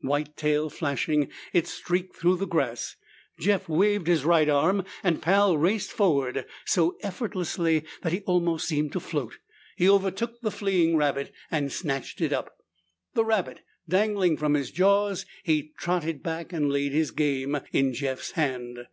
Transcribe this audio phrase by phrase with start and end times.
[0.00, 2.96] White tail flashing, it streaked through the grass.
[3.38, 6.46] Jeff waved his right arm and Pal raced forward.
[6.64, 9.36] So effortlessly that he almost seemed to float,
[9.76, 12.56] he overtook the fleeing rabbit and snatched it up.
[13.12, 18.30] The rabbit dangling from his jaws, he trotted back and laid his game in Jeff's
[18.30, 18.86] hand.